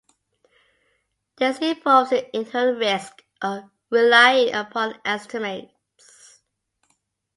[1.35, 6.41] This involves the inherent risk of relying upon estimates.